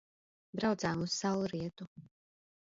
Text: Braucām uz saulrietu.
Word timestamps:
Braucām 0.59 1.03
uz 1.07 1.17
saulrietu. 1.17 1.89